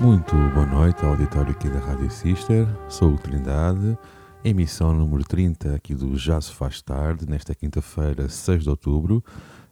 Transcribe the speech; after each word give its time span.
Muito 0.00 0.34
boa 0.54 0.64
noite 0.64 1.04
ao 1.04 1.10
auditório 1.10 1.50
aqui 1.50 1.68
da 1.68 1.78
Rádio 1.78 2.10
Sister. 2.10 2.66
Sou 2.88 3.12
o 3.12 3.18
Trindade, 3.18 3.98
emissão 4.42 4.94
número 4.94 5.22
30 5.22 5.74
aqui 5.74 5.94
do 5.94 6.16
Já 6.16 6.40
se 6.40 6.54
faz 6.54 6.80
tarde, 6.80 7.28
nesta 7.28 7.54
quinta-feira, 7.54 8.26
6 8.26 8.62
de 8.62 8.70
outubro. 8.70 9.22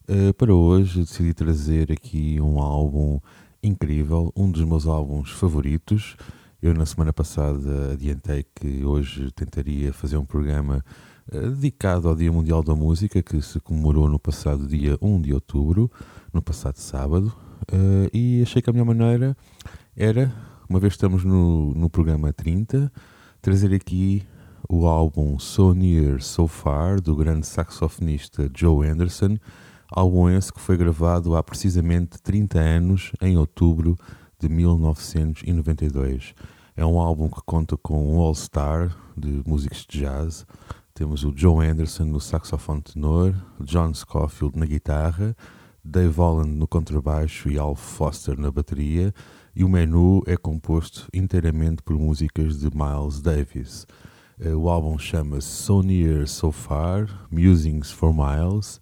Uh, 0.07 0.35
para 0.35 0.55
hoje 0.55 1.01
decidi 1.01 1.33
trazer 1.33 1.91
aqui 1.91 2.39
um 2.43 2.61
álbum 2.61 3.19
incrível, 3.63 4.31
um 4.37 4.51
dos 4.51 4.63
meus 4.65 4.87
álbuns 4.87 5.31
favoritos. 5.31 6.15
Eu 6.61 6.75
na 6.75 6.85
semana 6.85 7.11
passada 7.11 7.93
adiantei 7.93 8.45
que 8.55 8.85
hoje 8.85 9.33
tentaria 9.33 9.95
fazer 9.95 10.19
um 10.19 10.27
programa 10.27 10.85
uh, 11.33 11.51
dedicado 11.53 12.07
ao 12.07 12.15
Dia 12.15 12.31
Mundial 12.31 12.63
da 12.63 12.75
Música, 12.75 13.23
que 13.23 13.41
se 13.41 13.59
comemorou 13.61 14.11
no 14.11 14.19
passado 14.19 14.69
dia 14.69 14.99
1 15.01 15.23
de 15.23 15.33
outubro, 15.33 15.91
no 16.35 16.43
passado 16.43 16.77
sábado, 16.77 17.35
uh, 17.73 18.11
e 18.13 18.43
achei 18.43 18.61
que 18.61 18.69
a 18.69 18.75
melhor 18.75 18.85
maneira 18.85 19.35
era, 20.01 20.33
uma 20.71 20.79
vez 20.79 20.93
estamos 20.93 21.25
no, 21.25 21.75
no 21.75 21.91
programa 21.91 22.33
30, 22.33 22.91
trazer 23.43 23.75
aqui 23.75 24.25
o 24.69 24.87
álbum 24.87 25.41
So 25.41 25.75
Near, 25.75 26.23
So 26.23 26.47
Far, 26.47 27.01
do 27.01 27.17
grande 27.17 27.45
saxofonista 27.45 28.49
Joe 28.57 28.89
Anderson, 28.89 29.37
álbum 29.91 30.31
esse 30.31 30.53
que 30.53 30.61
foi 30.61 30.77
gravado 30.77 31.35
há 31.35 31.43
precisamente 31.43 32.23
30 32.23 32.61
anos, 32.61 33.11
em 33.21 33.37
outubro 33.37 33.99
de 34.39 34.49
1992. 34.49 36.33
É 36.77 36.87
um 36.87 37.01
álbum 37.01 37.29
que 37.29 37.41
conta 37.45 37.77
com 37.77 38.15
um 38.15 38.21
all-star 38.21 38.97
de 39.17 39.43
músicos 39.45 39.85
de 39.85 39.99
jazz. 39.99 40.47
Temos 40.95 41.25
o 41.25 41.33
Joe 41.35 41.67
Anderson 41.67 42.05
no 42.05 42.21
saxofone 42.21 42.83
tenor, 42.83 43.35
John 43.63 43.93
Scofield 43.93 44.57
na 44.57 44.67
guitarra, 44.67 45.37
Dave 45.83 46.15
Holland 46.17 46.51
no 46.51 46.69
contrabaixo 46.69 47.49
e 47.51 47.59
Al 47.59 47.75
Foster 47.75 48.39
na 48.39 48.53
bateria, 48.53 49.13
e 49.59 49.65
o 49.65 49.69
menu 49.69 50.23
é 50.25 50.37
composto 50.37 51.09
inteiramente 51.13 51.83
por 51.83 51.99
músicas 51.99 52.61
de 52.61 52.71
Miles 52.73 53.21
Davis. 53.21 53.89
Eh, 54.39 54.55
o 54.55 54.69
álbum 54.69 54.97
chama-se 54.97 55.49
So 55.49 55.83
Near 55.83 56.29
So 56.29 56.53
Far, 56.53 57.27
Musings 57.29 57.91
for 57.91 58.15
Miles, 58.15 58.79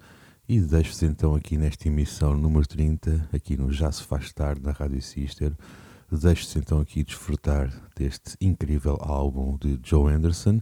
e 0.47 0.61
deixo-vos 0.61 1.03
então 1.03 1.35
aqui 1.35 1.57
nesta 1.57 1.89
emissão 1.89 2.37
número 2.37 2.69
30, 2.69 3.27
aqui 3.33 3.57
no 3.57 3.73
Já 3.73 3.91
Se 3.91 4.03
Faz 4.03 4.35
Tarde, 4.35 4.61
na 4.63 4.73
Rádio 4.73 5.01
Sister, 5.01 5.55
deixo-vos 6.13 6.57
então 6.57 6.79
aqui 6.79 7.03
desfrutar 7.03 7.73
deste 7.97 8.37
incrível 8.39 8.99
álbum 9.01 9.57
de 9.57 9.81
Joe 9.83 10.13
Anderson, 10.13 10.61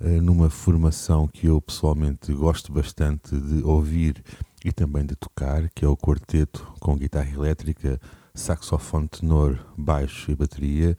eh, 0.00 0.20
numa 0.20 0.50
formação 0.50 1.28
que 1.28 1.46
eu 1.46 1.60
pessoalmente 1.60 2.32
gosto 2.32 2.72
bastante 2.72 3.36
de 3.36 3.62
ouvir 3.62 4.24
e 4.64 4.72
também 4.72 5.06
de 5.06 5.14
tocar, 5.14 5.70
que 5.70 5.84
é 5.84 5.88
o 5.88 5.96
quarteto 5.96 6.66
com 6.80 6.96
guitarra 6.96 7.30
elétrica, 7.30 8.00
saxofone 8.34 9.08
tenor, 9.08 9.58
baixo 9.76 10.30
e 10.30 10.36
bateria, 10.36 10.96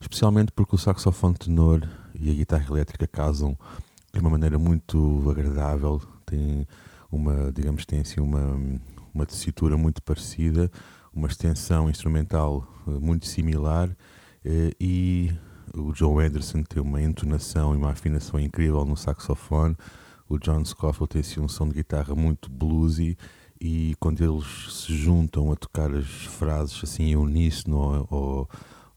especialmente 0.00 0.52
porque 0.52 0.74
o 0.74 0.78
saxofone 0.78 1.34
tenor 1.34 1.88
e 2.14 2.30
a 2.30 2.34
guitarra 2.34 2.66
elétrica 2.68 3.06
casam 3.06 3.56
de 4.12 4.20
uma 4.20 4.30
maneira 4.30 4.58
muito 4.58 5.24
agradável, 5.30 6.00
tem 6.26 6.66
uma, 7.10 7.50
digamos, 7.52 7.84
tem 7.84 8.00
assim 8.00 8.20
uma, 8.20 8.80
uma 9.12 9.26
tessitura 9.26 9.76
muito 9.76 10.02
parecida, 10.02 10.70
uma 11.12 11.28
extensão 11.28 11.88
instrumental 11.88 12.66
eh, 12.86 12.90
muito 12.90 13.26
similar 13.26 13.88
eh, 14.44 14.72
e 14.80 15.32
o 15.74 15.94
Joe 15.94 16.24
Anderson 16.24 16.62
tem 16.62 16.82
uma 16.82 17.02
entonação 17.02 17.74
e 17.74 17.76
uma 17.76 17.90
afinação 17.90 18.38
incrível 18.38 18.84
no 18.84 18.96
saxofone, 18.96 19.76
o 20.28 20.38
John 20.38 20.64
Scofield 20.64 21.08
tem 21.08 21.20
assim 21.20 21.40
um 21.40 21.48
som 21.48 21.68
de 21.68 21.74
guitarra 21.74 22.14
muito 22.14 22.50
bluesy 22.50 23.16
e 23.64 23.94
quando 23.98 24.22
eles 24.22 24.44
se 24.74 24.94
juntam 24.94 25.50
a 25.50 25.56
tocar 25.56 25.90
as 25.90 26.06
frases 26.26 26.78
assim 26.82 27.04
em 27.04 27.16
uníssono 27.16 28.06
ou, 28.10 28.46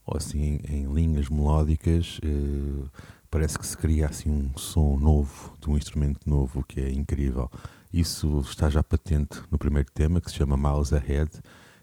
ou, 0.06 0.18
assim 0.18 0.60
em 0.68 0.94
linhas 0.94 1.30
melódicas, 1.30 2.20
eh, 2.22 2.90
parece 3.32 3.58
que 3.58 3.66
se 3.66 3.78
cria 3.78 4.08
assim 4.08 4.30
um 4.30 4.58
som 4.58 4.98
novo, 4.98 5.54
de 5.62 5.70
um 5.70 5.78
instrumento 5.78 6.30
novo, 6.30 6.66
que 6.68 6.82
é 6.82 6.92
incrível. 6.92 7.50
Isso 7.94 8.42
está 8.42 8.70
já 8.70 8.84
patente 8.84 9.42
no 9.50 9.58
primeiro 9.58 9.90
tema, 9.94 10.20
que 10.20 10.30
se 10.30 10.36
chama 10.36 10.58
Miles 10.58 10.92
Ahead, 10.92 11.32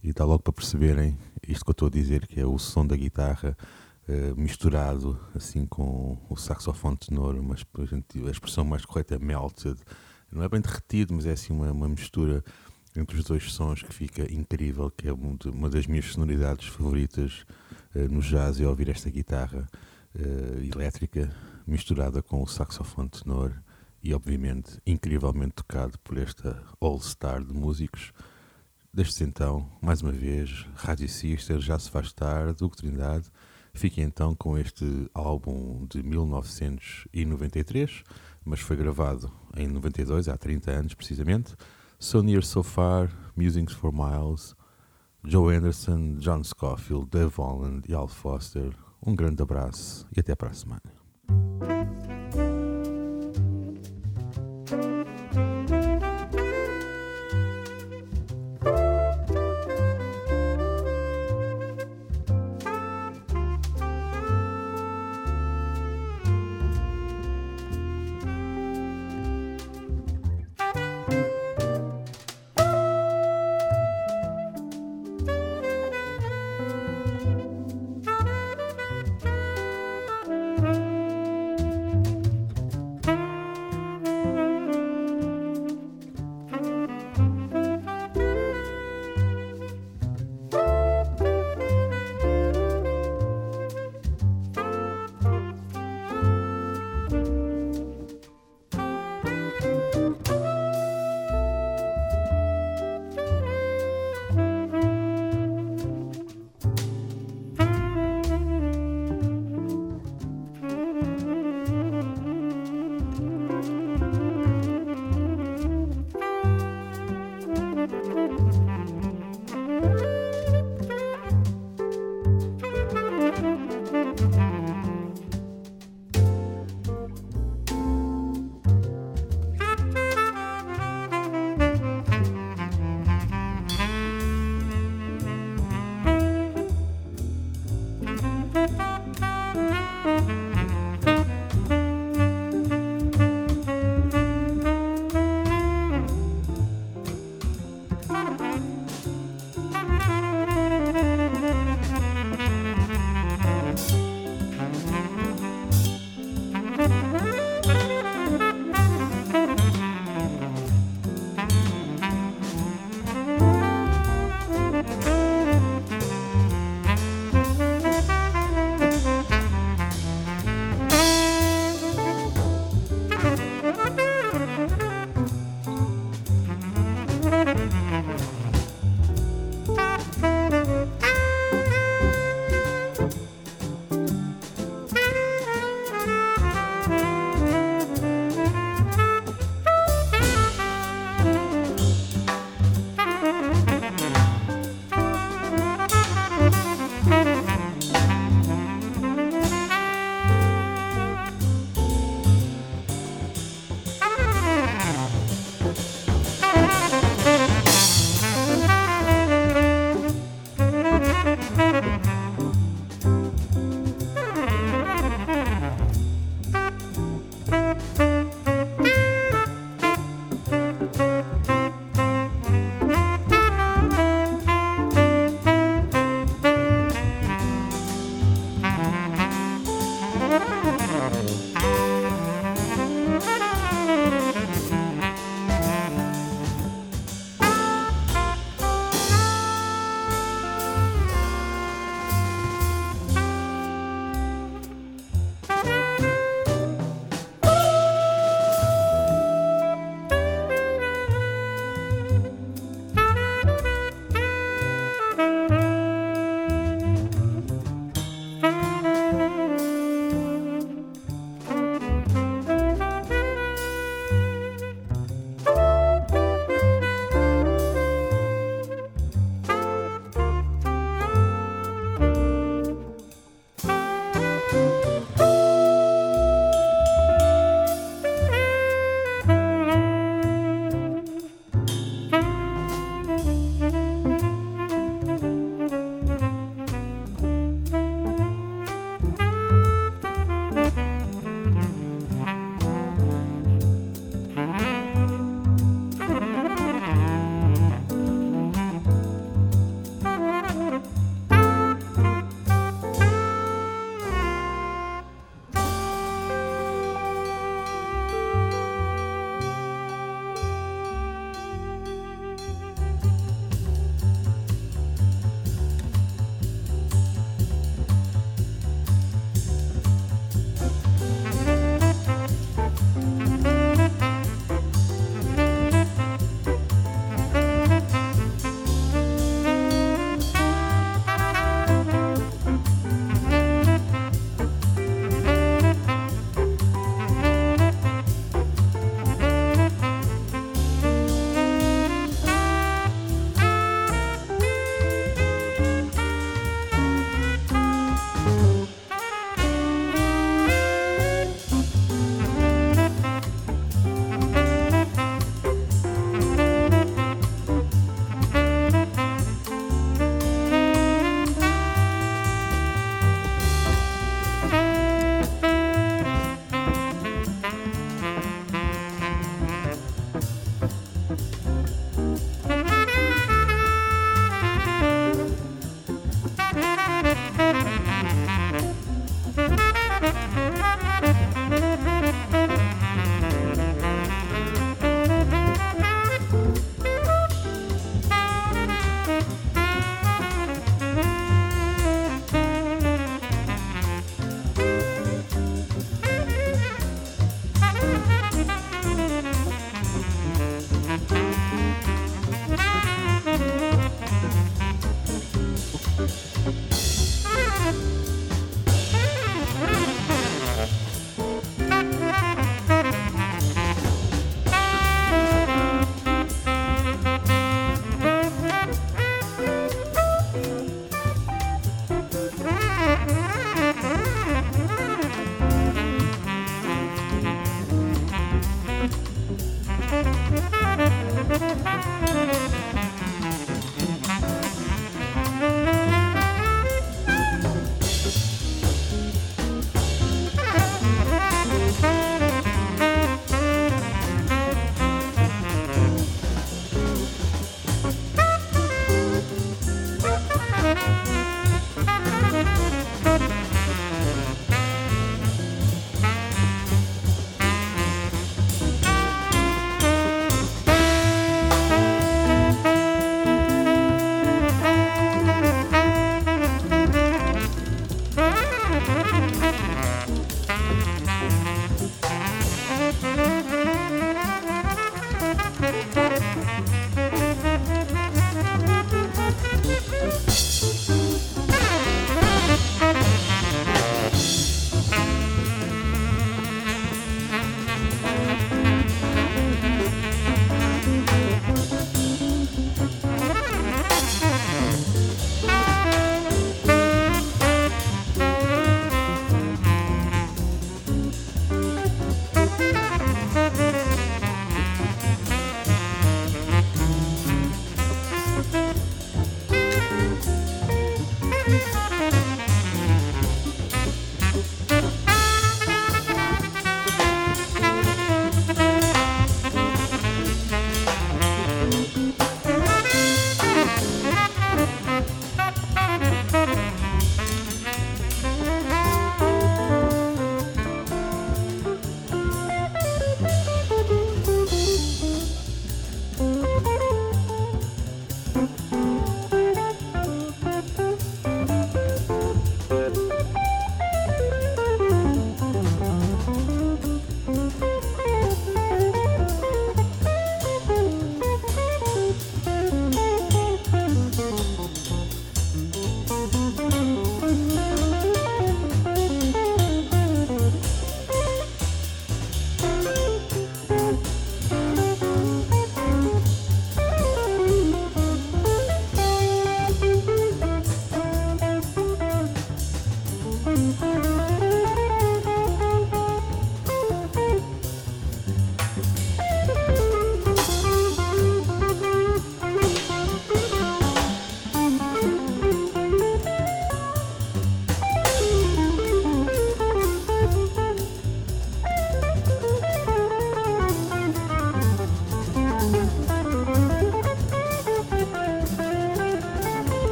e 0.00 0.12
dá 0.12 0.24
logo 0.24 0.44
para 0.44 0.52
perceberem 0.52 1.18
isto 1.48 1.64
que 1.64 1.70
eu 1.70 1.72
estou 1.72 1.88
a 1.88 1.90
dizer, 1.90 2.28
que 2.28 2.38
é 2.38 2.46
o 2.46 2.58
som 2.58 2.86
da 2.86 2.96
guitarra 2.96 3.56
eh, 4.06 4.32
misturado 4.36 5.18
assim 5.34 5.66
com 5.66 6.16
o 6.30 6.36
saxofone 6.36 6.96
tenor, 6.96 7.34
mas 7.42 7.66
a, 7.76 7.84
gente, 7.84 8.24
a 8.24 8.30
expressão 8.30 8.64
mais 8.64 8.84
correta 8.84 9.16
é 9.16 9.18
melted. 9.18 9.80
Não 10.30 10.44
é 10.44 10.48
bem 10.48 10.60
derretido, 10.60 11.14
mas 11.14 11.26
é 11.26 11.32
assim 11.32 11.52
uma, 11.52 11.72
uma 11.72 11.88
mistura 11.88 12.44
entre 12.98 13.16
os 13.16 13.24
dois 13.24 13.52
sons 13.52 13.82
que 13.82 13.94
fica 13.94 14.30
incrível, 14.32 14.90
que 14.90 15.08
é 15.08 15.12
uma 15.12 15.70
das 15.70 15.86
minhas 15.86 16.06
sonoridades 16.06 16.66
favoritas 16.66 17.46
uh, 17.94 18.00
no 18.10 18.20
jazz, 18.20 18.60
é 18.60 18.66
ouvir 18.66 18.88
esta 18.88 19.08
guitarra 19.08 19.68
uh, 20.14 20.74
elétrica 20.74 21.30
misturada 21.66 22.22
com 22.22 22.42
o 22.42 22.46
saxofone 22.46 23.08
tenor 23.08 23.54
e 24.02 24.12
obviamente 24.14 24.80
incrivelmente 24.86 25.54
tocado 25.56 25.98
por 26.00 26.18
esta 26.18 26.62
all-star 26.80 27.44
de 27.44 27.52
músicos. 27.52 28.12
Desde 28.92 29.22
então, 29.22 29.70
mais 29.80 30.02
uma 30.02 30.12
vez, 30.12 30.66
Rádio 30.74 31.08
Sister, 31.08 31.60
já 31.60 31.78
se 31.78 31.88
faz 31.90 32.12
tarde, 32.12 32.64
Hugo 32.64 32.76
Trindade. 32.76 33.26
Fiquem 33.74 34.04
então 34.04 34.34
com 34.34 34.58
este 34.58 35.08
álbum 35.14 35.86
de 35.88 36.02
1993, 36.02 38.02
mas 38.44 38.60
foi 38.60 38.76
gravado 38.76 39.32
em 39.56 39.68
92, 39.68 40.28
há 40.28 40.36
30 40.36 40.70
anos 40.70 40.94
precisamente. 40.94 41.54
So 42.00 42.22
Near 42.22 42.42
So 42.42 42.62
Far, 42.62 43.10
Musings 43.34 43.72
for 43.72 43.90
Miles, 43.90 44.54
Joe 45.26 45.50
Anderson, 45.50 46.20
John 46.20 46.44
Scofield, 46.44 47.10
Dave 47.10 47.34
Holland 47.36 47.86
e 47.88 47.94
Al 47.94 48.06
Foster. 48.06 48.72
Um 49.04 49.16
grande 49.16 49.42
abraço 49.42 50.06
e 50.16 50.20
até 50.20 50.36
para 50.36 50.50
a 50.50 50.54
semana. 50.54 50.82